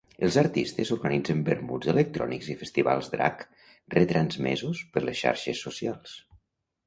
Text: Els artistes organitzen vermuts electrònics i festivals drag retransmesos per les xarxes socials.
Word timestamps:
Els 0.25 0.35
artistes 0.41 0.91
organitzen 0.93 1.41
vermuts 1.49 1.89
electrònics 1.91 2.47
i 2.53 2.55
festivals 2.61 3.11
drag 3.15 3.45
retransmesos 3.97 4.81
per 4.95 5.03
les 5.11 5.21
xarxes 5.23 5.61
socials. 5.69 6.17